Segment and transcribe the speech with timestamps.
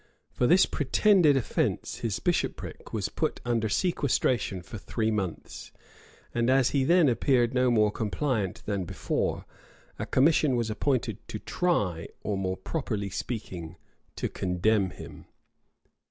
[0.31, 5.71] For this pretended offence his bishopric was put under sequestration for three months;
[6.33, 9.45] and as he then appeared no more compliant than before,
[9.99, 13.75] a commission was appointed to try, or, more properly speaking,
[14.15, 15.25] to condemn him.